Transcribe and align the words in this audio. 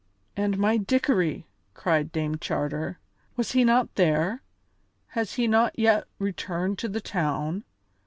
"And 0.35 0.57
my 0.57 0.77
Dickory," 0.77 1.45
cried 1.75 2.11
Dame 2.11 2.39
Charter, 2.39 2.97
"was 3.35 3.51
he 3.51 3.63
not 3.63 3.93
there? 3.93 4.41
Has 5.09 5.33
he 5.35 5.45
not 5.47 5.77
yet 5.77 6.05
returned 6.17 6.79
to 6.79 6.89
the 6.89 7.01
town? 7.01 7.65